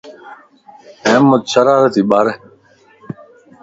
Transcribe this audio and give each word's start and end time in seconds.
احمد 1.09 1.41
شرارتي 1.51 2.01
ٻار 2.09 2.25
ائي 2.29 2.35